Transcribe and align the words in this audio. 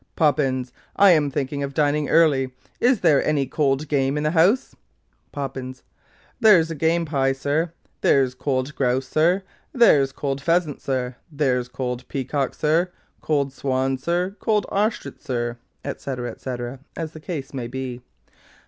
'Poppins, 0.15 0.73
I'm 0.95 1.29
thinking 1.29 1.61
of 1.61 1.75
dining 1.75 2.09
early; 2.09 2.49
is 2.79 3.01
there 3.01 3.23
any 3.23 3.45
cold 3.45 3.87
game 3.87 4.17
in 4.17 4.23
the 4.23 4.31
house?' 4.31 4.73
POPPINS. 5.31 5.83
'There's 6.39 6.71
a 6.71 6.73
game 6.73 7.05
pie, 7.05 7.33
sir; 7.33 7.71
there's 8.01 8.33
cold 8.33 8.73
grouse, 8.73 9.07
sir; 9.07 9.43
there's 9.73 10.11
cold 10.11 10.41
pheasant, 10.41 10.81
sir; 10.81 11.17
there's 11.31 11.67
cold 11.67 12.07
peacock, 12.07 12.55
sir; 12.55 12.89
cold 13.21 13.53
swan, 13.53 13.95
sir; 13.95 14.35
cold 14.39 14.65
ostrich, 14.71 15.19
sir,' 15.19 15.57
&c. 15.85 15.93
&c. 16.35 16.49
(as 16.97 17.11
the 17.11 17.19
case 17.21 17.53
may 17.53 17.67
be). 17.67 18.01